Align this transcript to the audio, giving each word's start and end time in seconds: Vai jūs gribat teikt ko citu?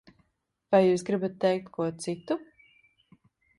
Vai 0.75 0.79
jūs 0.87 1.03
gribat 1.09 1.37
teikt 1.45 1.69
ko 1.77 1.87
citu? 2.07 2.41